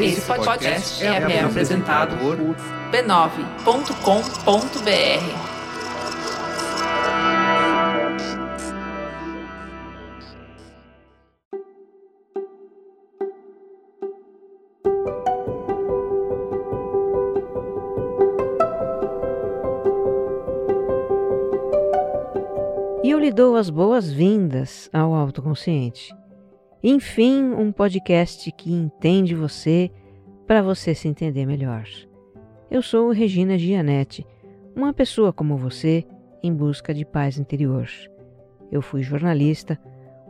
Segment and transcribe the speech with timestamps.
[0.00, 3.88] Esse podcast é, é apresentado por b9.com.br.
[23.02, 26.14] E eu lhe dou as boas-vindas ao autoconsciente.
[26.82, 29.90] Enfim, um podcast que entende você
[30.46, 31.84] para você se entender melhor.
[32.70, 34.24] Eu sou Regina Gianetti,
[34.76, 36.06] uma pessoa como você
[36.40, 37.88] em busca de paz interior.
[38.70, 39.76] Eu fui jornalista,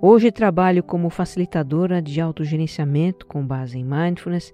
[0.01, 4.51] hoje trabalho como facilitadora de autogerenciamento com base em mindfulness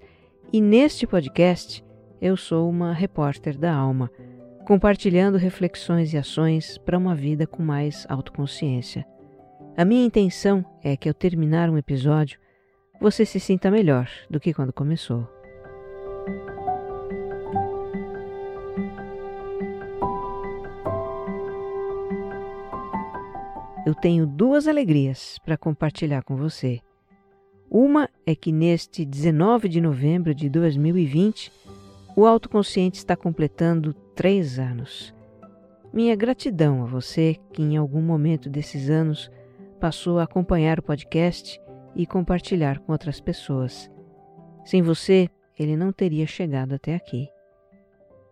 [0.51, 1.81] e neste podcast
[2.21, 4.11] eu sou uma repórter da alma,
[4.67, 9.05] compartilhando reflexões e ações para uma vida com mais autoconsciência.
[9.77, 12.39] A minha intenção é que ao terminar um episódio,
[13.01, 15.27] você se sinta melhor do que quando começou.
[23.85, 26.79] Eu tenho duas alegrias para compartilhar com você.
[27.69, 31.51] Uma é que neste 19 de novembro de 2020,
[32.15, 35.13] o autoconsciente está completando três anos.
[35.91, 39.29] Minha gratidão a você que em algum momento desses anos
[39.79, 41.59] passou a acompanhar o podcast
[41.95, 43.89] e compartilhar com outras pessoas.
[44.63, 47.29] Sem você, ele não teria chegado até aqui.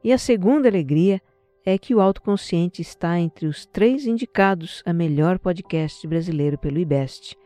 [0.03, 1.21] E a segunda alegria
[1.65, 7.37] é que o Autoconsciente está entre os três indicados a melhor podcast brasileiro pelo IBEST,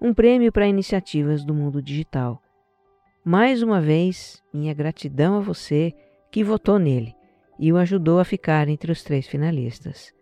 [0.00, 2.42] um prêmio para iniciativas do mundo digital.
[3.24, 5.94] Mais uma vez, minha gratidão a você
[6.30, 7.14] que votou nele
[7.56, 10.12] e o ajudou a ficar entre os três finalistas.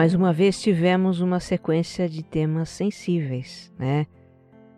[0.00, 4.06] Mais uma vez tivemos uma sequência de temas sensíveis, né?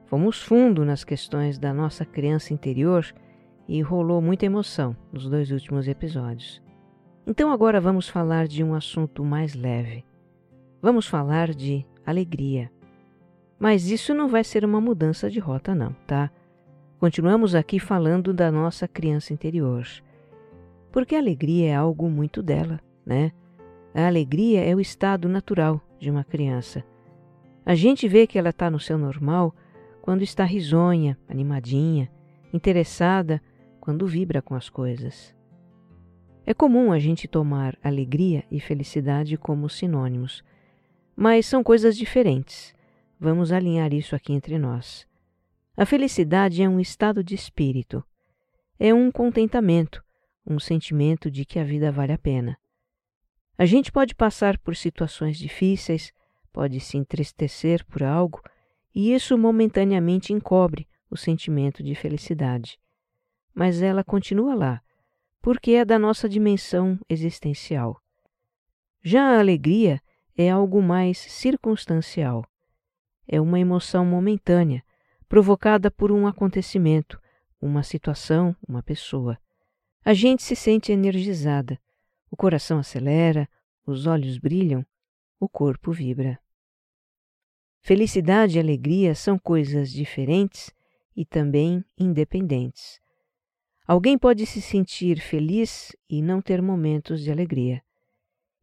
[0.07, 3.07] Fomos fundo nas questões da nossa criança interior
[3.69, 6.61] e rolou muita emoção nos dois últimos episódios.
[7.25, 10.05] Então agora vamos falar de um assunto mais leve.
[10.83, 12.69] Vamos falar de alegria.
[13.61, 16.33] Mas isso não vai ser uma mudança de rota, não, tá?
[16.99, 19.87] Continuamos aqui falando da nossa criança interior.
[20.91, 23.31] Porque a alegria é algo muito dela, né?
[23.95, 26.83] A alegria é o estado natural de uma criança.
[27.65, 29.55] A gente vê que ela está no seu normal
[30.01, 32.11] quando está risonha, animadinha,
[32.53, 33.41] interessada,
[33.81, 35.35] quando vibra com as coisas.
[36.45, 40.43] É comum a gente tomar alegria e felicidade como sinônimos,
[41.15, 42.75] mas são coisas diferentes.
[43.21, 45.07] Vamos alinhar isso aqui entre nós.
[45.77, 48.03] A felicidade é um estado de espírito.
[48.79, 50.03] É um contentamento,
[50.47, 52.59] um sentimento de que a vida vale a pena.
[53.63, 56.13] A gente pode passar por situações difíceis,
[56.53, 58.43] pode se entristecer por algo,
[58.93, 62.77] e isso momentaneamente encobre o sentimento de felicidade.
[63.55, 64.83] Mas ela continua lá,
[65.41, 68.03] porque é da nossa dimensão existencial.
[69.01, 70.01] Já a alegria
[70.37, 72.45] é algo mais circunstancial.
[73.29, 74.83] É uma emoção momentânea,
[75.29, 77.17] provocada por um acontecimento,
[77.61, 79.39] uma situação, uma pessoa.
[80.05, 81.79] A gente se sente energizada,
[82.33, 83.47] o coração acelera,
[83.87, 84.85] os olhos brilham,
[85.39, 86.39] o corpo vibra.
[87.81, 90.73] Felicidade e alegria são coisas diferentes
[91.17, 93.01] e também independentes.
[93.87, 97.83] Alguém pode se sentir feliz e não ter momentos de alegria.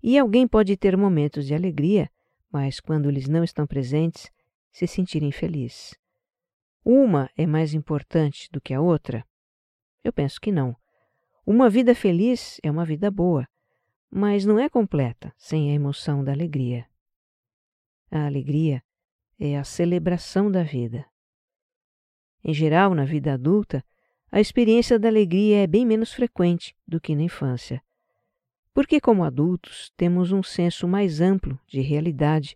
[0.02, 2.10] E alguém pode ter momentos de alegria,
[2.50, 4.32] mas quando eles não estão presentes,
[4.72, 5.94] se sentir infeliz.
[6.86, 9.26] Uma é mais importante do que a outra?
[10.02, 10.74] Eu penso que não.
[11.46, 13.46] Uma vida feliz é uma vida boa,
[14.12, 16.86] mas não é completa sem a emoção da alegria.
[18.12, 18.84] A alegria
[19.40, 21.06] é a celebração da vida.
[22.44, 23.84] Em geral, na vida adulta,
[24.32, 27.82] a experiência da alegria é bem menos frequente do que na infância.
[28.74, 32.56] Porque, como adultos, temos um senso mais amplo de realidade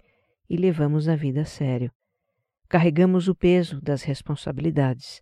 [0.50, 1.92] e levamos a vida a sério.
[2.70, 5.22] Carregamos o peso das responsabilidades.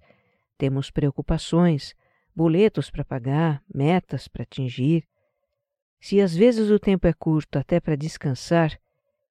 [0.57, 1.95] Temos preocupações,
[2.36, 5.07] boletos para pagar, metas para atingir.
[6.01, 8.75] Se às vezes o tempo é curto até para descansar,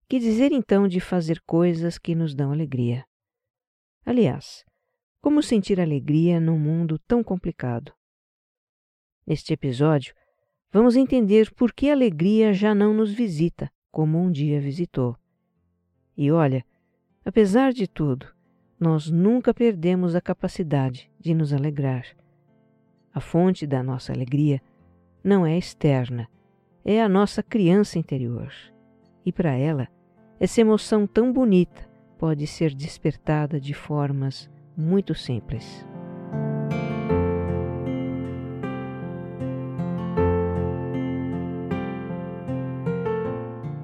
[0.08, 3.04] que dizer então de fazer coisas que nos dão alegria?
[4.06, 4.64] Aliás,
[5.20, 7.92] como sentir alegria num mundo tão complicado?
[9.26, 10.14] Neste episódio,
[10.72, 15.16] vamos entender por que a alegria já não nos visita como um dia visitou.
[16.16, 16.64] E olha,
[17.24, 18.32] apesar de tudo,
[18.78, 22.06] nós nunca perdemos a capacidade de nos alegrar.
[23.12, 24.62] A fonte da nossa alegria
[25.24, 26.28] não é externa,
[26.84, 28.52] é a nossa criança interior.
[29.24, 29.88] E para ela,
[30.38, 31.88] essa emoção tão bonita
[32.18, 35.86] pode ser despertada de formas muito simples.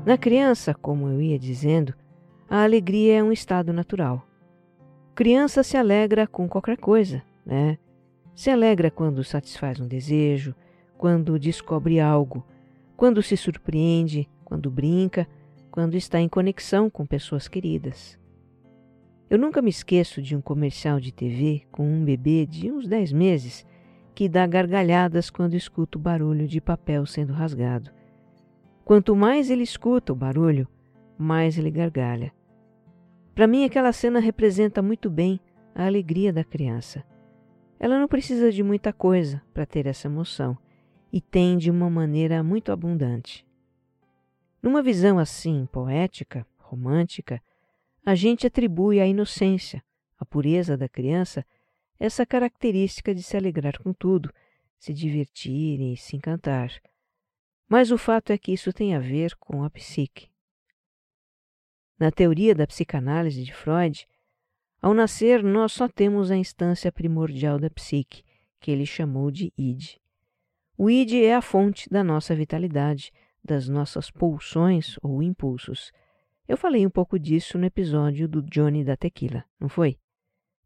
[0.04, 1.92] Na criança, como eu ia dizendo,
[2.48, 4.26] a alegria é um estado natural.
[5.14, 7.76] Criança se alegra com qualquer coisa, né?
[8.34, 10.54] Se alegra quando satisfaz um desejo,
[10.96, 12.42] quando descobre algo,
[12.98, 15.24] quando se surpreende, quando brinca,
[15.70, 18.18] quando está em conexão com pessoas queridas.
[19.30, 23.12] Eu nunca me esqueço de um comercial de TV com um bebê de uns 10
[23.12, 23.64] meses
[24.16, 27.88] que dá gargalhadas quando escuta o barulho de papel sendo rasgado.
[28.84, 30.66] Quanto mais ele escuta o barulho,
[31.16, 32.32] mais ele gargalha.
[33.32, 35.38] Para mim, aquela cena representa muito bem
[35.72, 37.04] a alegria da criança.
[37.78, 40.58] Ela não precisa de muita coisa para ter essa emoção
[41.12, 43.46] e tem de uma maneira muito abundante.
[44.62, 47.42] Numa visão assim, poética, romântica,
[48.04, 49.82] a gente atribui à inocência,
[50.18, 51.44] à pureza da criança,
[51.98, 54.32] essa característica de se alegrar com tudo,
[54.78, 56.70] se divertir e se encantar.
[57.68, 60.28] Mas o fato é que isso tem a ver com a psique.
[61.98, 64.06] Na teoria da psicanálise de Freud,
[64.80, 68.22] ao nascer nós só temos a instância primordial da psique,
[68.60, 69.96] que ele chamou de id.
[70.78, 73.12] O id é a fonte da nossa vitalidade,
[73.44, 75.92] das nossas pulsões ou impulsos.
[76.46, 79.98] Eu falei um pouco disso no episódio do Johnny da Tequila, não foi?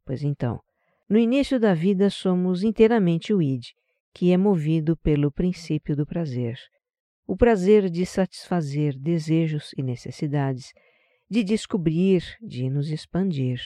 [0.04, 0.60] Pois então,
[1.08, 3.70] no início da vida somos inteiramente o id,
[4.14, 6.58] que é movido pelo princípio do prazer
[7.26, 10.72] o prazer de satisfazer desejos e necessidades,
[11.30, 13.60] de descobrir, de nos expandir.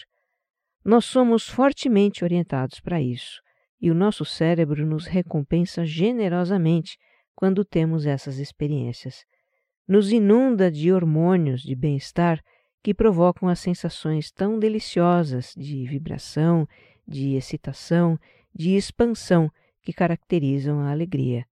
[0.85, 3.43] Nós somos fortemente orientados para isso,
[3.81, 6.99] e o nosso cérebro nos recompensa generosamente
[7.35, 9.25] quando temos essas experiências.
[9.87, 12.43] Nos inunda de hormônios de bem-estar
[12.83, 16.67] que provocam as sensações tão deliciosas de vibração,
[17.07, 18.19] de excitação,
[18.55, 19.51] de expansão
[19.83, 21.45] que caracterizam a alegria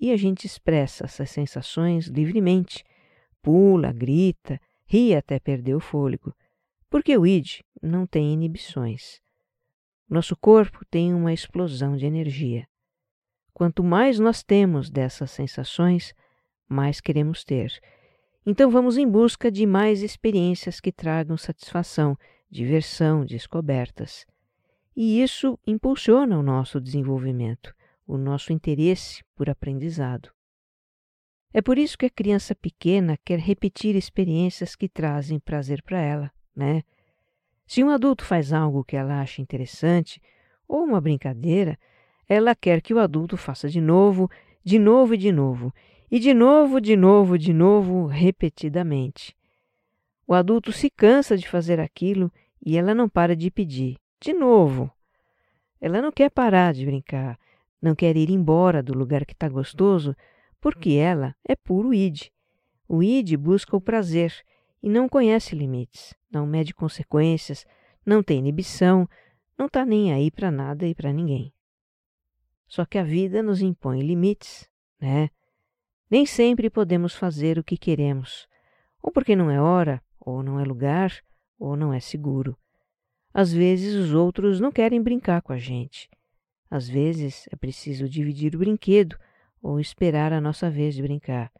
[0.00, 2.84] e a gente expressa essas sensações livremente,
[3.42, 6.34] pula, grita, ri até perder o fôlego,
[6.88, 9.20] porque o id não tem inibições.
[10.08, 12.66] Nosso corpo tem uma explosão de energia.
[13.52, 16.14] Quanto mais nós temos dessas sensações,
[16.68, 17.72] mais queremos ter.
[18.46, 22.16] Então vamos em busca de mais experiências que tragam satisfação,
[22.50, 24.24] diversão, descobertas.
[24.96, 27.74] E isso impulsiona o nosso desenvolvimento
[28.08, 30.30] o nosso interesse por aprendizado.
[31.52, 36.32] É por isso que a criança pequena quer repetir experiências que trazem prazer para ela,
[36.56, 36.82] né?
[37.68, 40.22] Se um adulto faz algo que ela acha interessante
[40.66, 41.78] ou uma brincadeira,
[42.26, 44.30] ela quer que o adulto faça de novo,
[44.64, 45.70] de novo e de novo,
[46.10, 49.36] e de novo, de novo, de novo, repetidamente.
[50.26, 52.32] O adulto se cansa de fazer aquilo
[52.64, 54.90] e ela não para de pedir, de novo.
[55.78, 57.38] Ela não quer parar de brincar,
[57.82, 60.16] não quer ir embora do lugar que está gostoso,
[60.58, 62.30] porque ela é puro id.
[62.88, 64.32] O id busca o prazer
[64.82, 67.66] e não conhece limites, não mede consequências,
[68.04, 69.08] não tem inibição,
[69.56, 71.52] não está nem aí para nada e para ninguém.
[72.66, 74.68] Só que a vida nos impõe limites,
[75.00, 75.30] né?
[76.10, 78.48] Nem sempre podemos fazer o que queremos,
[79.02, 81.12] ou porque não é hora, ou não é lugar,
[81.58, 82.56] ou não é seguro.
[83.32, 86.08] Às vezes os outros não querem brincar com a gente.
[86.70, 89.18] Às vezes é preciso dividir o brinquedo
[89.62, 91.52] ou esperar a nossa vez de brincar.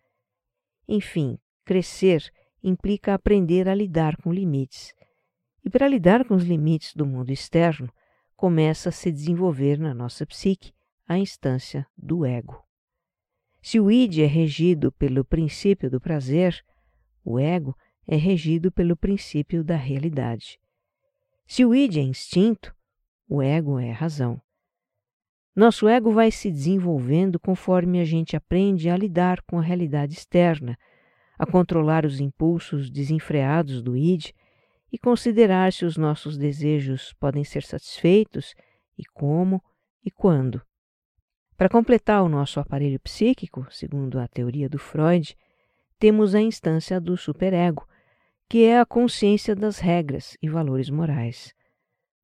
[0.86, 4.94] Enfim, crescer implica aprender a lidar com limites.
[5.64, 7.92] E para lidar com os limites do mundo externo,
[8.36, 10.72] começa a se desenvolver na nossa psique
[11.06, 12.62] a instância do ego.
[13.60, 16.64] Se o id é regido pelo princípio do prazer,
[17.24, 20.58] o ego é regido pelo princípio da realidade.
[21.46, 22.74] Se o id é instinto,
[23.30, 24.40] O ego é razão.
[25.54, 30.78] Nosso ego vai se desenvolvendo conforme a gente aprende a lidar com a realidade externa,
[31.38, 34.32] a controlar os impulsos desenfreados do id
[34.90, 38.54] e considerar se os nossos desejos podem ser satisfeitos
[38.96, 39.62] e como
[40.04, 40.60] e quando.
[41.56, 45.36] Para completar o nosso aparelho psíquico, segundo a teoria do Freud,
[45.98, 47.86] temos a instância do superego,
[48.48, 51.52] que é a consciência das regras e valores morais.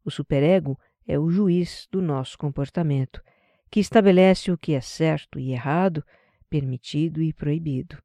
[0.04, 3.20] O superego é o juiz do nosso comportamento,
[3.70, 6.04] que estabelece o que é certo e errado,
[6.48, 7.98] permitido e proibido.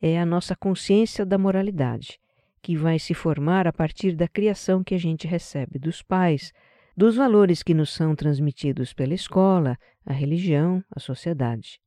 [0.00, 2.20] É a nossa consciência da moralidade,
[2.62, 6.52] que vai se formar a partir da criação que a gente recebe dos pais,
[6.96, 11.80] dos valores que nos são transmitidos pela escola, a religião, a sociedade.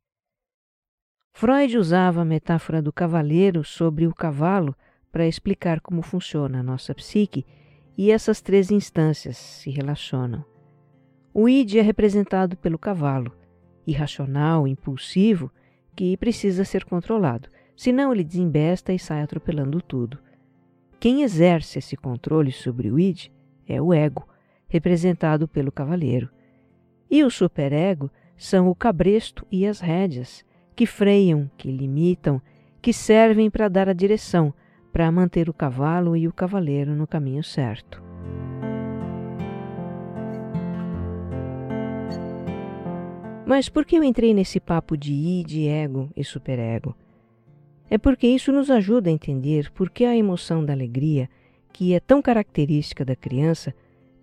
[1.33, 4.75] Freud usava a metáfora do cavaleiro sobre o cavalo
[5.11, 7.45] para explicar como funciona a nossa psique
[7.97, 10.45] e essas três instâncias se relacionam.
[11.33, 13.31] O id é representado pelo cavalo,
[13.85, 15.51] irracional, impulsivo,
[15.95, 17.49] que precisa ser controlado,
[17.79, 20.19] senão ele desembesta e sai atropelando tudo.
[20.99, 23.27] Quem exerce esse controle sobre o id
[23.65, 24.27] é o ego,
[24.67, 26.29] representado pelo cavaleiro.
[27.09, 30.43] E o superego são o cabresto e as rédeas,
[30.75, 32.41] que freiam, que limitam,
[32.81, 34.53] que servem para dar a direção,
[34.91, 38.03] para manter o cavalo e o cavaleiro no caminho certo.
[43.45, 46.93] Mas por que eu entrei nesse papo de id, ego e superego?
[47.89, 51.29] É porque isso nos ajuda a entender por que a emoção da alegria,
[51.73, 53.73] que é tão característica da criança,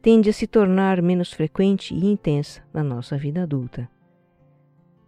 [0.01, 3.89] tende a se tornar menos frequente e intensa na nossa vida adulta.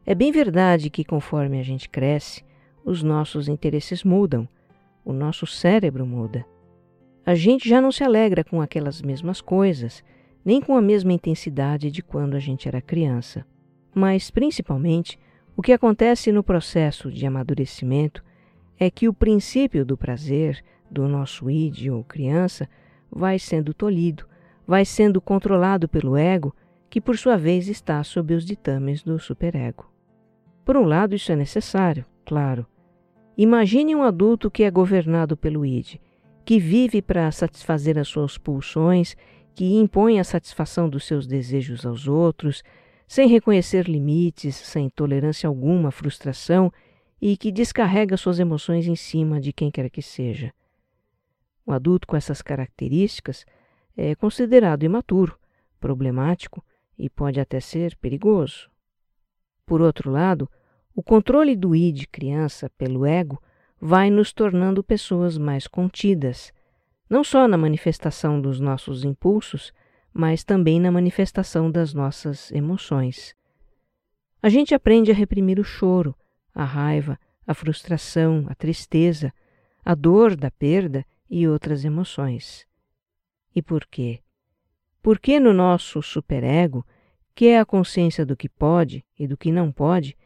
[0.05, 2.43] É bem verdade que conforme a gente cresce,
[2.85, 4.49] os nossos interesses mudam,
[5.05, 6.45] o nosso cérebro muda.
[7.25, 10.03] A gente já não se alegra com aquelas mesmas coisas,
[10.45, 13.47] nem com a mesma intensidade de quando a gente era criança.
[13.95, 15.19] Mas, principalmente,
[15.57, 18.25] o que acontece no processo de amadurecimento
[18.79, 22.69] é que o princípio do prazer do nosso id ou criança
[23.11, 24.25] vai sendo tolhido,
[24.67, 26.55] vai sendo controlado pelo ego,
[26.89, 29.91] que por sua vez está sob os ditames do superego.
[30.65, 32.67] Por um lado, isso é necessário, claro,
[33.39, 36.01] Imagine um adulto que é governado pelo id,
[36.45, 39.17] que vive para satisfazer as suas pulsões,
[39.55, 42.65] que impõe a satisfação dos seus desejos aos outros,
[43.07, 46.73] sem reconhecer limites, sem tolerância alguma à frustração
[47.21, 50.53] e que descarrega suas emoções em cima de quem quer que seja.
[51.67, 53.45] Um adulto com essas características
[53.97, 55.39] é considerado imaturo,
[55.81, 56.65] problemático
[56.97, 58.71] e pode até ser perigoso.
[59.67, 60.51] Por outro lado,
[60.95, 63.41] o controle do id criança pelo ego
[63.81, 66.53] vai nos tornando pessoas mais contidas,
[67.09, 69.73] não só na manifestação dos nossos impulsos,
[70.13, 73.37] mas também na manifestação das nossas emoções.
[74.43, 76.15] A gente aprende a reprimir o choro,
[76.59, 79.33] a raiva, a frustração, a tristeza,
[79.85, 82.67] a dor da perda e outras emoções.
[83.55, 84.19] E por quê?
[85.01, 86.85] Porque no nosso superego,
[87.33, 90.17] que é a consciência do que pode e do que não pode,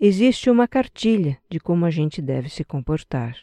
[0.00, 3.36] existe uma cartilha de como a gente deve se comportar.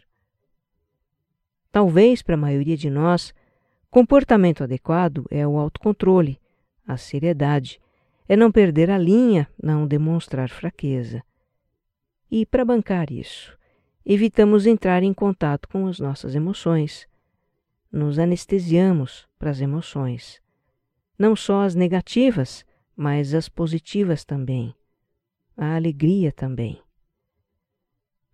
[1.71, 3.33] Talvez para a maioria de nós,
[3.89, 6.37] comportamento adequado é o autocontrole,
[6.85, 7.79] a seriedade,
[8.27, 11.23] é não perder a linha, não demonstrar fraqueza.
[12.35, 13.55] E para bancar isso,
[14.03, 17.07] evitamos entrar em contato com as nossas emoções.
[17.91, 20.41] Nos anestesiamos para as emoções,
[21.15, 24.73] não só as negativas, mas as positivas também
[25.55, 26.81] a alegria também.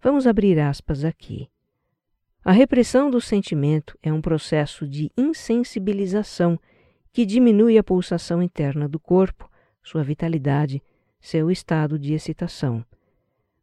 [0.02, 1.50] Vamos abrir aspas aqui.
[2.42, 6.58] A repressão do sentimento é um processo de insensibilização
[7.12, 9.52] que diminui a pulsação interna do corpo,
[9.84, 10.82] sua vitalidade,
[11.20, 12.86] seu estado de excitação.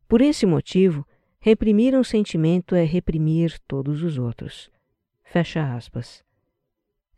[0.08, 1.04] Por esse motivo,
[1.40, 4.70] reprimir um sentimento é reprimir todos os outros.
[5.24, 6.22] Fecha aspas.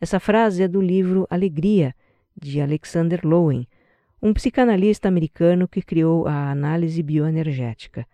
[0.01, 1.95] Essa frase é do livro Alegria,
[2.35, 3.67] de Alexander Lowen,
[4.23, 8.07] um psicanalista americano que criou a análise bioenergética.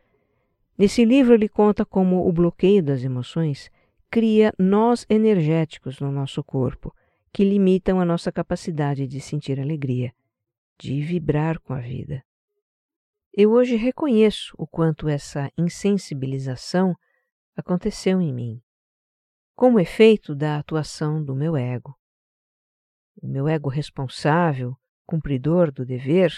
[0.76, 3.70] Nesse livro, ele conta como o bloqueio das emoções
[4.10, 6.94] cria nós energéticos no nosso corpo,
[7.32, 10.12] que limitam a nossa capacidade de sentir alegria,
[10.78, 12.22] de vibrar com a vida.
[13.36, 16.94] Eu hoje reconheço o quanto essa insensibilização
[17.56, 18.62] aconteceu em mim,
[19.56, 21.98] como efeito da atuação do meu ego.
[23.20, 26.32] O meu ego responsável, cumpridor do dever,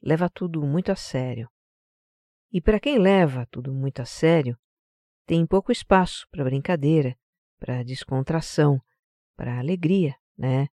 [0.00, 1.50] leva tudo muito a sério.
[2.52, 4.56] E para quem leva tudo muito a sério,
[5.26, 7.18] tem pouco espaço para brincadeira,
[7.58, 8.80] para descontração,
[9.36, 10.68] para alegria, né?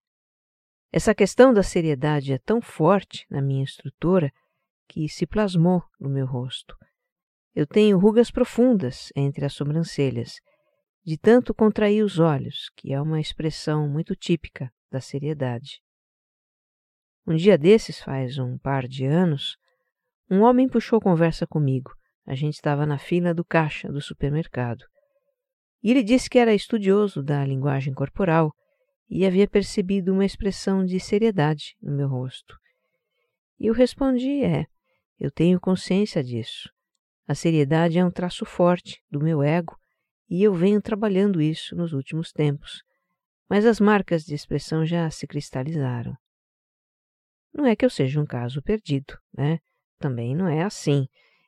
[0.92, 4.34] Essa questão da seriedade é tão forte na minha estrutura
[4.90, 6.76] que se plasmou no meu rosto.
[7.56, 10.34] Eu tenho rugas profundas entre as sobrancelhas,
[11.06, 15.80] de tanto contrair os olhos, que é uma expressão muito típica da seriedade.
[17.26, 19.56] Um dia desses, faz um par de anos,
[20.30, 21.92] um homem puxou conversa comigo.
[22.26, 24.84] A gente estava na fila do caixa do supermercado.
[25.82, 28.52] E ele disse que era estudioso da linguagem corporal
[29.10, 32.56] e havia percebido uma expressão de seriedade no meu rosto.
[33.60, 34.66] E eu respondi: é,
[35.20, 36.70] eu tenho consciência disso.
[37.28, 39.78] A seriedade é um traço forte do meu ego
[40.30, 42.84] e eu venho trabalhando isso nos últimos tempos.
[43.50, 46.16] Mas as marcas de expressão já se cristalizaram.
[47.54, 49.60] Não é que eu seja um caso perdido, né?
[49.98, 51.08] Também não é assim.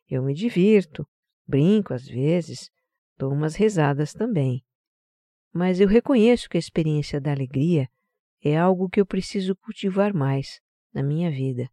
[0.10, 1.08] Eu me divirto,
[1.48, 2.70] brinco às vezes,
[3.18, 4.64] dou umas risadas também.
[5.54, 7.88] Mas eu reconheço que a experiência da alegria
[8.44, 10.60] é algo que eu preciso cultivar mais
[10.94, 11.70] na minha vida.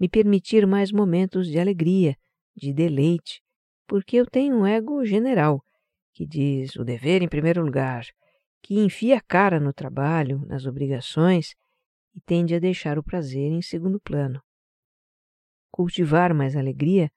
[0.00, 2.16] Me permitir mais momentos de alegria,
[2.56, 3.42] de deleite,
[3.86, 5.62] porque eu tenho um ego general
[6.12, 8.04] que diz o dever em primeiro lugar,
[8.62, 11.54] que enfia a cara no trabalho, nas obrigações
[12.14, 14.42] e tende a deixar o prazer em segundo plano.
[15.70, 17.10] Cultivar mais alegria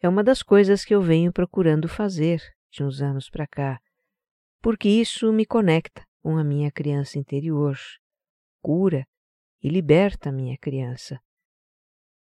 [0.00, 3.80] é uma das coisas que eu venho procurando fazer de uns anos para cá,
[4.60, 7.76] porque isso me conecta com a minha criança interior,
[8.60, 9.06] cura
[9.62, 11.20] e liberta a minha criança.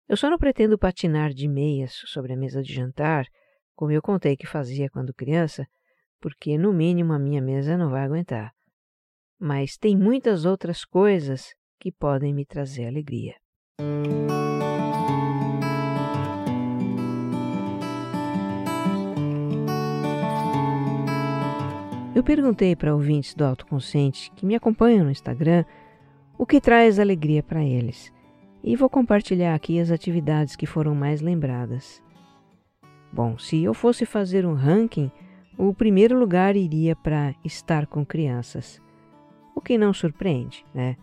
[0.07, 3.25] Eu só não pretendo patinar de meias sobre a mesa de jantar,
[3.73, 5.65] como eu contei que fazia quando criança,
[6.19, 8.51] porque no mínimo a minha mesa não vai aguentar.
[9.39, 13.35] Mas tem muitas outras coisas que podem me trazer alegria.
[22.13, 25.65] Eu perguntei para ouvintes do autoconsciente que me acompanham no Instagram
[26.37, 28.12] o que traz alegria para eles
[28.63, 32.01] e vou compartilhar aqui as atividades que foram mais lembradas.
[33.11, 35.11] Bom, se eu fosse fazer um ranking,
[35.57, 38.81] o primeiro lugar iria para estar com crianças.
[39.53, 40.95] O que não surpreende, né?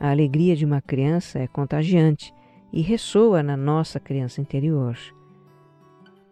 [0.00, 2.34] A alegria de uma criança é contagiante
[2.72, 4.98] e ressoa na nossa criança interior.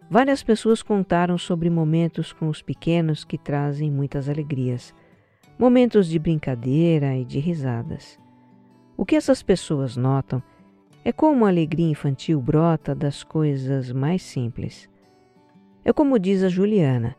[0.09, 4.93] Várias pessoas contaram sobre momentos com os pequenos que trazem muitas alegrias,
[5.57, 8.19] momentos de brincadeira e de risadas.
[8.97, 10.43] O que essas pessoas notam
[11.03, 14.89] é como a alegria infantil brota das coisas mais simples.
[15.83, 17.15] É como diz a Juliana: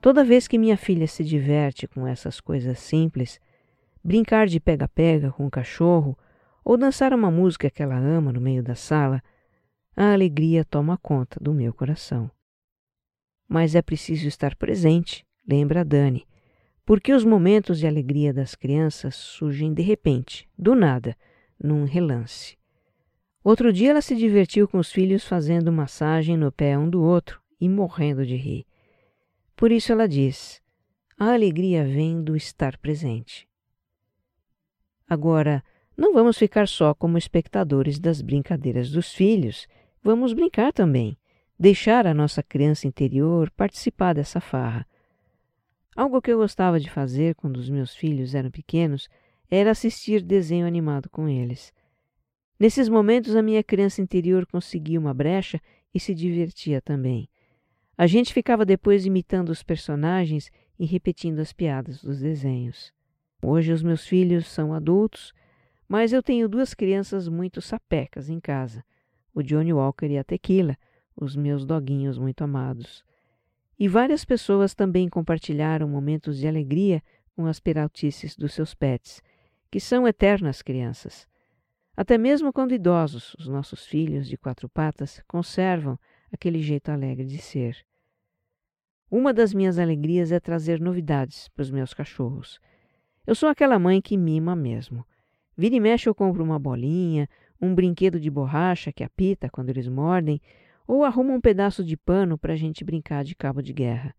[0.00, 3.40] toda vez que minha filha se diverte com essas coisas simples,
[4.02, 6.18] brincar de pega-pega com o cachorro
[6.64, 9.22] ou dançar uma música que ela ama no meio da sala,
[9.96, 12.30] a alegria toma conta do meu coração.
[13.48, 16.26] Mas é preciso estar presente, lembra Dani,
[16.84, 21.16] porque os momentos de alegria das crianças surgem de repente, do nada,
[21.62, 22.59] num relance.
[23.42, 27.40] Outro dia ela se divertiu com os filhos fazendo massagem no pé um do outro
[27.60, 28.66] e morrendo de rir.
[29.56, 30.60] Por isso ela diz:
[31.18, 33.48] a alegria vem do estar presente.
[35.08, 35.62] Agora,
[35.96, 39.66] não vamos ficar só como espectadores das brincadeiras dos filhos
[40.02, 41.14] Vamos brincar também,
[41.58, 44.86] deixar a nossa criança interior participar dessa farra.
[45.94, 49.10] Algo que eu gostava de fazer quando os meus filhos eram pequenos
[49.50, 51.70] era assistir desenho animado com eles.
[52.60, 55.58] Nesses momentos, a minha criança interior conseguia uma brecha
[55.94, 57.26] e se divertia também.
[57.96, 62.92] A gente ficava depois imitando os personagens e repetindo as piadas dos desenhos.
[63.42, 65.32] Hoje os meus filhos são adultos,
[65.88, 68.84] mas eu tenho duas crianças muito sapecas em casa
[69.34, 70.76] o Johnny Walker e a Tequila,
[71.16, 73.04] os meus doguinhos muito amados.
[73.78, 77.02] E várias pessoas também compartilharam momentos de alegria
[77.34, 79.22] com as peraltices dos seus pets,
[79.70, 81.29] que são eternas crianças.
[82.00, 85.98] Até mesmo quando idosos, os nossos filhos de quatro patas conservam
[86.32, 87.76] aquele jeito alegre de ser.
[89.10, 92.58] Uma das minhas alegrias é trazer novidades para os meus cachorros.
[93.26, 95.06] Eu sou aquela mãe que mima mesmo.
[95.54, 97.28] Vira e mexe eu compro uma bolinha,
[97.60, 100.40] um brinquedo de borracha que apita quando eles mordem,
[100.86, 104.14] ou arruma um pedaço de pano para a gente brincar de cabo de guerra.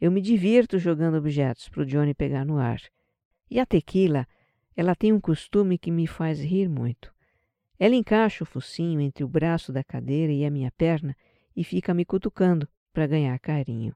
[0.00, 2.80] Eu me divirto jogando objetos para o Johnny pegar no ar.
[3.50, 4.28] E a tequila,
[4.76, 7.12] ela tem um costume que me faz rir muito.
[7.78, 11.16] Ela encaixa o focinho entre o braço da cadeira e a minha perna
[11.56, 13.94] e fica me cutucando para ganhar carinho.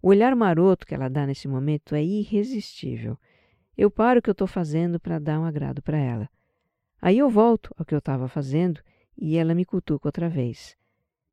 [0.00, 3.18] O olhar maroto que ela dá nesse momento é irresistível.
[3.76, 6.28] Eu paro o que eu estou fazendo para dar um agrado para ela.
[7.00, 8.80] Aí eu volto ao que eu estava fazendo
[9.16, 10.76] e ela me cutuca outra vez.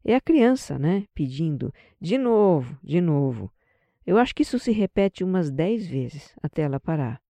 [0.03, 1.05] É a criança, né?
[1.13, 3.51] Pedindo de novo, de novo.
[4.05, 7.24] Eu acho que isso se repete umas dez vezes até ela parar.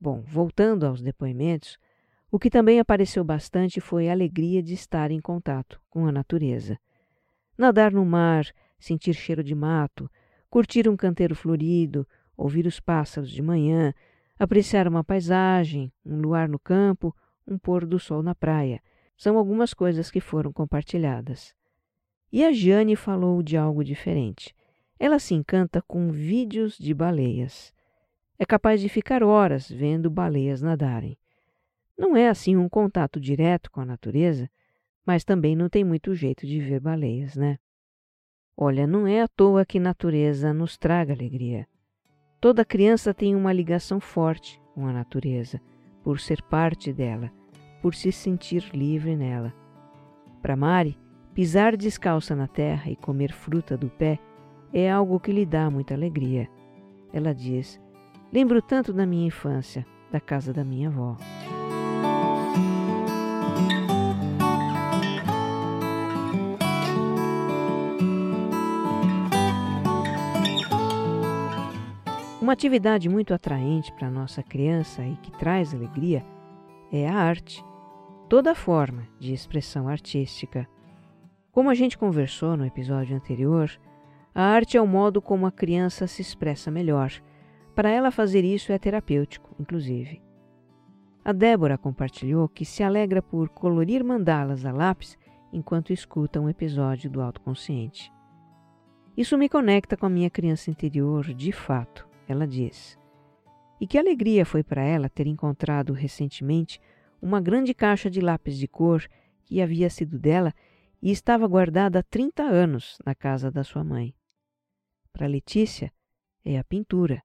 [0.00, 1.76] Bom, voltando aos depoimentos,
[2.30, 6.78] o que também apareceu bastante foi a alegria de estar em contato com a natureza.
[7.56, 8.46] Nadar no mar,
[8.78, 10.08] sentir cheiro de mato,
[10.48, 12.06] curtir um canteiro florido,
[12.36, 13.92] ouvir os pássaros de manhã,
[14.38, 17.14] apreciar uma paisagem, um luar no campo,
[17.46, 18.80] um pôr do sol na praia.
[19.16, 21.54] São algumas coisas que foram compartilhadas.
[22.30, 24.54] E a Jane falou de algo diferente.
[24.98, 27.72] Ela se encanta com vídeos de baleias.
[28.38, 31.18] É capaz de ficar horas vendo baleias nadarem.
[31.98, 34.48] Não é assim um contato direto com a natureza,
[35.04, 37.58] mas também não tem muito jeito de ver baleias, né?
[38.56, 41.66] Olha, não é à toa que natureza nos traga alegria.
[42.40, 45.60] Toda criança tem uma ligação forte com a natureza,
[46.04, 47.32] por ser parte dela,
[47.82, 49.52] por se sentir livre nela.
[50.40, 50.96] Para Mari,
[51.34, 54.20] pisar descalça na terra e comer fruta do pé
[54.72, 56.48] é algo que lhe dá muita alegria.
[57.12, 57.80] Ela diz:
[58.32, 61.16] Lembro tanto da minha infância, da casa da minha avó.
[72.40, 76.24] Uma atividade muito atraente para a nossa criança e que traz alegria
[76.90, 77.62] é a arte,
[78.28, 80.66] toda forma de expressão artística.
[81.52, 83.70] Como a gente conversou no episódio anterior,
[84.34, 87.10] a arte é o modo como a criança se expressa melhor.
[87.78, 90.20] Para ela fazer isso é terapêutico, inclusive.
[91.24, 95.16] A Débora compartilhou que se alegra por colorir mandalas a lápis
[95.52, 98.12] enquanto escuta um episódio do autoconsciente.
[99.16, 102.98] Isso me conecta com a minha criança interior de fato ela diz.
[103.80, 106.80] E que alegria foi para ela ter encontrado recentemente
[107.22, 109.06] uma grande caixa de lápis de cor
[109.44, 110.52] que havia sido dela
[111.00, 114.16] e estava guardada há 30 anos na casa da sua mãe.
[115.12, 115.92] Para Letícia,
[116.44, 117.22] é a pintura.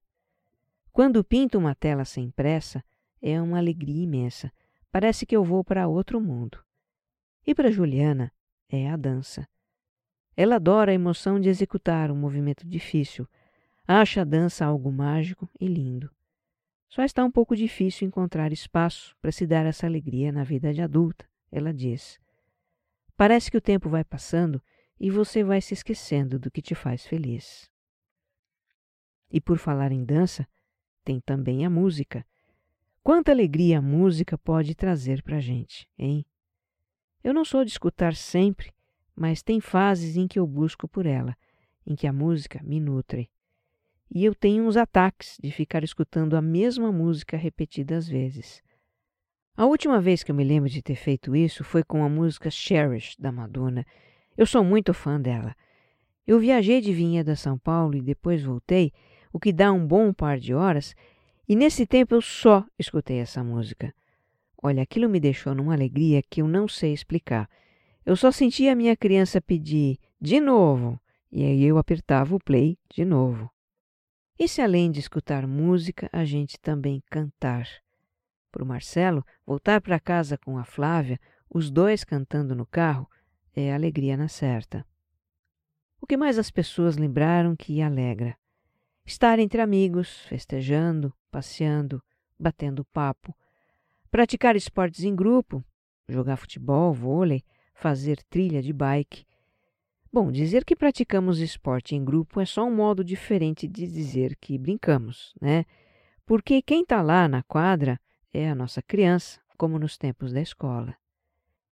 [0.94, 2.82] Quando pinto uma tela sem pressa,
[3.22, 4.50] é uma alegria imensa.
[4.90, 6.64] Parece que eu vou para outro mundo.
[7.46, 8.32] E para Juliana,
[8.70, 9.46] é a dança.
[10.38, 13.28] Ela adora a emoção de executar um movimento difícil,
[13.88, 16.10] Acha a dança algo mágico e lindo.
[16.88, 20.82] Só está um pouco difícil encontrar espaço para se dar essa alegria na vida de
[20.82, 22.18] adulta, ela diz.
[23.18, 24.62] Parece que o tempo vai passando
[24.98, 27.70] e você vai se esquecendo do que te faz feliz.
[29.30, 30.48] E por falar em dança,
[31.04, 32.26] tem também a música.
[33.04, 36.26] Quanta alegria a música pode trazer para a gente, hein?
[37.24, 38.72] Eu não sou de escutar sempre,
[39.16, 41.36] mas tem fases em que eu busco por ela,
[41.86, 43.30] em que a música me nutre
[44.14, 48.62] e eu tenho uns ataques de ficar escutando a mesma música repetidas vezes.
[49.58, 52.52] A última vez que eu me lembro de ter feito isso foi com a música
[52.52, 53.84] Cherish da Madonna.
[54.38, 55.56] Eu sou muito fã dela.
[56.28, 58.94] Eu viajei de Vinhedo a São Paulo e depois voltei,
[59.34, 60.96] o que dá um bom par de horas,
[61.50, 63.94] e nesse tempo eu só escutei essa música.
[64.62, 67.50] Olha, aquilo me deixou numa alegria que eu não sei explicar.
[68.06, 71.00] Eu só sentia a minha criança pedir de novo,
[71.32, 73.50] e aí eu apertava o play de novo.
[74.38, 77.68] E se além de escutar música, a gente também cantar?
[78.52, 81.20] Para o Marcelo, voltar para casa com a Flávia,
[81.50, 83.10] os dois cantando no carro,
[83.56, 84.86] é alegria na certa.
[86.00, 88.38] O que mais as pessoas lembraram que alegra?
[89.06, 92.02] Estar entre amigos, festejando, passeando,
[92.40, 93.36] batendo papo,
[94.10, 95.64] praticar esportes em grupo,
[96.08, 99.26] jogar futebol, vôlei, fazer trilha de bike,
[100.14, 104.60] Bom, dizer que praticamos esporte em grupo é só um modo diferente de dizer que
[104.60, 105.66] brincamos, né?
[106.24, 108.00] Porque quem está lá na quadra
[108.32, 110.96] é a nossa criança, como nos tempos da escola.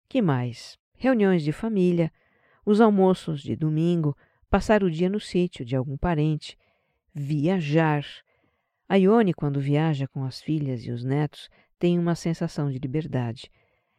[0.08, 0.78] Que mais?
[0.94, 2.14] Reuniões de família,
[2.64, 4.16] os almoços de domingo,
[4.52, 6.56] passar o dia no sítio de algum parente,
[7.20, 8.06] viajar.
[8.88, 11.50] A Ione, quando viaja com as filhas e os netos,
[11.80, 13.52] tem uma sensação de liberdade.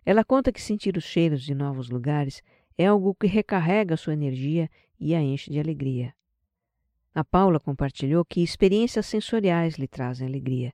[0.05, 2.43] Ela conta que sentir os cheiros de novos lugares
[2.77, 6.15] é algo que recarrega sua energia e a enche de alegria.
[7.15, 10.73] A Paula compartilhou que experiências sensoriais lhe trazem alegria.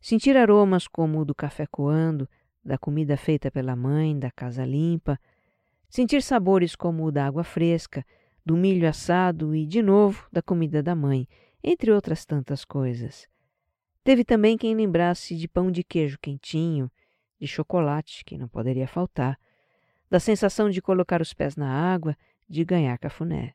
[0.00, 2.28] Sentir aromas como o do café coando,
[2.62, 5.18] da comida feita pela mãe, da casa limpa,
[5.88, 8.04] sentir sabores como o da água fresca,
[8.44, 11.26] do milho assado e, de novo, da comida da mãe,
[11.64, 13.26] entre outras tantas coisas.
[14.04, 16.92] Teve também quem lembrasse de pão de queijo quentinho,
[17.40, 19.38] de chocolate, que não poderia faltar,
[20.10, 22.14] da sensação de colocar os pés na água,
[22.46, 23.54] de ganhar cafuné.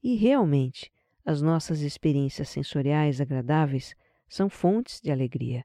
[0.00, 0.92] E realmente,
[1.24, 3.94] as nossas experiências sensoriais agradáveis
[4.28, 5.64] são fontes de alegria.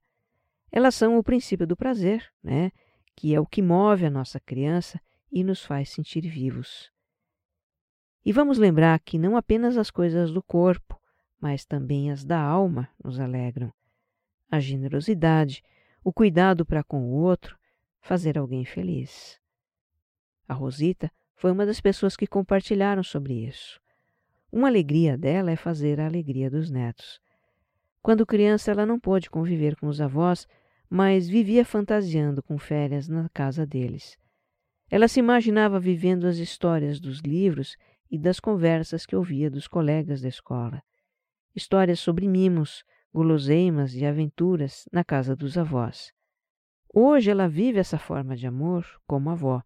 [0.71, 2.71] Elas são o princípio do prazer, né?
[3.15, 4.99] que é o que move a nossa criança
[5.31, 6.91] e nos faz sentir vivos.
[8.25, 10.99] E vamos lembrar que não apenas as coisas do corpo,
[11.39, 13.71] mas também as da alma nos alegram.
[14.49, 15.63] a generosidade,
[16.03, 17.57] o cuidado para com o outro,
[17.99, 19.39] fazer alguém feliz.
[20.47, 23.81] A Rosita foi uma das pessoas que compartilharam sobre isso.
[24.51, 27.19] Uma alegria dela é fazer a alegria dos netos.
[28.01, 30.47] Quando criança, ela não pôde conviver com os avós,
[30.87, 34.17] mas vivia fantasiando com férias na casa deles.
[34.89, 37.75] Ela se imaginava vivendo as histórias dos livros
[38.09, 40.83] e das conversas que ouvia dos colegas da escola.
[41.55, 46.11] Histórias sobre mimos, guloseimas e aventuras na casa dos avós.
[46.93, 49.63] Hoje ela vive essa forma de amor como avó.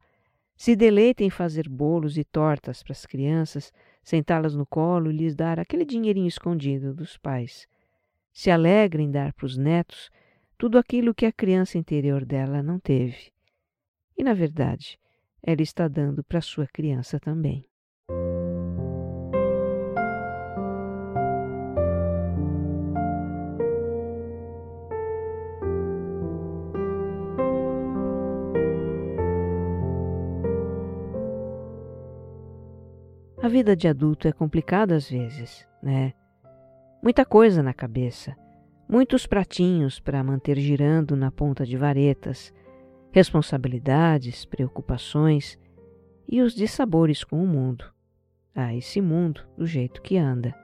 [0.56, 3.74] Se deleita em fazer bolos e tortas para as crianças,
[4.04, 7.68] sentá-las no colo e lhes dar aquele dinheirinho escondido dos pais.
[8.32, 10.12] Se alegra em dar para os netos
[10.58, 13.32] tudo aquilo que a criança interior dela não teve.
[14.16, 15.00] E, na verdade,
[15.42, 17.66] ela está dando para sua criança também.
[33.50, 36.14] A vida de adulto é complicada às vezes, né?
[37.02, 38.36] Muita coisa na cabeça
[38.88, 42.54] muitos pratinhos para manter girando na ponta de varetas,
[43.12, 45.58] responsabilidades, preocupações
[46.28, 47.86] e os dissabores com o mundo.
[48.54, 50.56] Ah, esse mundo do jeito que anda.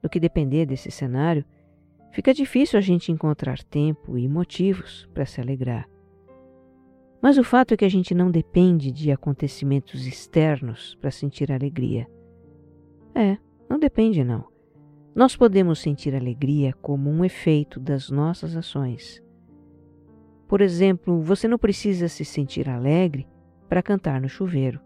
[0.00, 1.44] No que depender desse cenário,
[2.12, 5.88] fica difícil a gente encontrar tempo e motivos para se alegrar.
[7.20, 12.06] Mas o fato é que a gente não depende de acontecimentos externos para sentir alegria.
[13.14, 13.36] É,
[13.68, 14.46] não depende não.
[15.14, 19.20] Nós podemos sentir alegria como um efeito das nossas ações.
[20.46, 23.26] Por exemplo, você não precisa se sentir alegre
[23.68, 24.80] para cantar no chuveiro.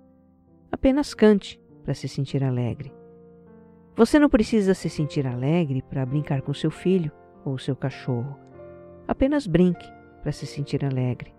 [0.71, 2.93] Apenas cante para se sentir alegre.
[3.95, 7.13] Você não precisa se sentir alegre para brincar com seu filho
[7.45, 8.39] ou seu cachorro.
[9.07, 9.87] Apenas brinque
[10.23, 11.35] para se sentir alegre.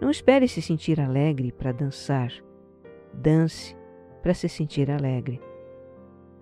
[0.00, 2.32] Não espere se sentir alegre para dançar.
[3.12, 3.76] Dance
[4.22, 5.40] para se sentir alegre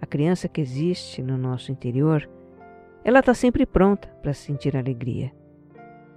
[0.04, 2.28] a criança que existe no nosso interior,
[3.02, 5.32] ela está sempre pronta para sentir alegria.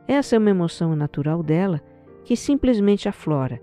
[0.05, 1.81] Essa é uma emoção natural dela
[2.25, 3.61] que simplesmente aflora,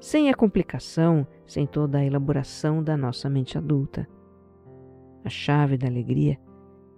[0.00, 4.08] sem a complicação, sem toda a elaboração da nossa mente adulta.
[5.24, 6.36] A chave da alegria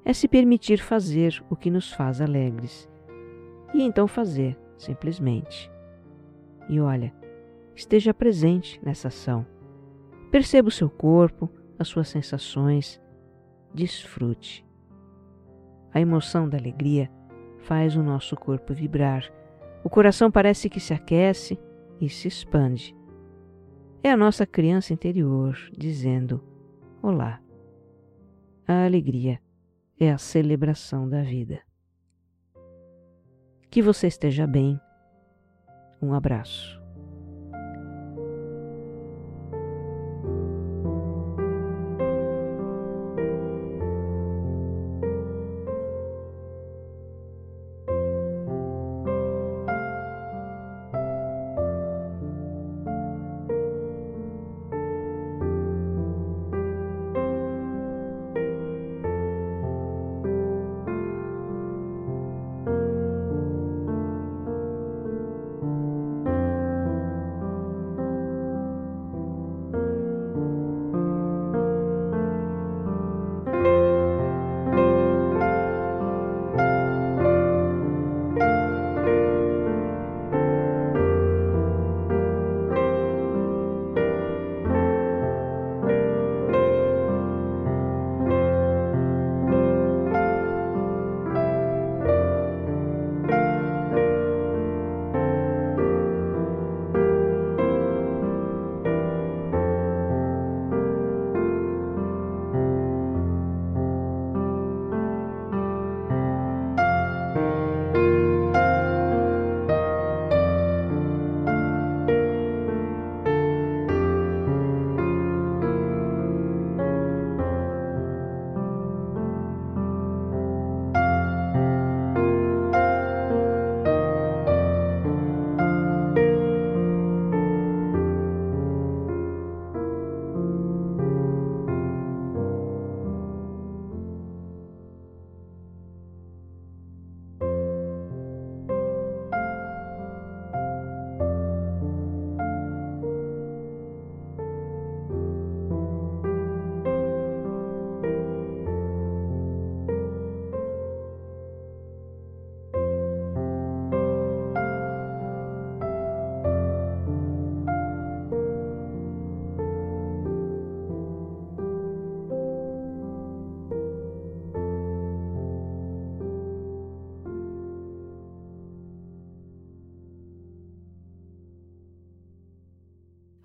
[0.02, 2.88] é se permitir fazer o que nos faz alegres.
[3.74, 5.71] E então fazer, simplesmente.
[6.68, 7.12] E olha,
[7.74, 9.46] esteja presente nessa ação.
[10.30, 13.00] Perceba o seu corpo, as suas sensações,
[13.74, 14.66] desfrute.
[15.92, 17.10] A emoção da alegria
[17.58, 19.30] faz o nosso corpo vibrar.
[19.84, 21.58] O coração parece que se aquece
[22.00, 22.96] e se expande.
[24.02, 26.42] É a nossa criança interior dizendo:
[27.02, 27.40] Olá.
[28.66, 29.40] A alegria
[29.98, 31.60] é a celebração da vida.
[33.70, 34.80] Que você esteja bem.
[36.02, 36.81] Um abraço.